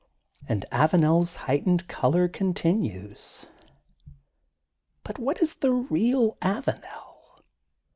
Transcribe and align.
And 0.49 0.65
AvanePs 0.71 1.35
heightened 1.45 1.87
color 1.87 2.27
continues., 2.27 3.45
But 5.03 5.19
what 5.19 5.43
is 5.43 5.53
the 5.53 5.71
real 5.73 6.37
Avanel? 6.41 7.43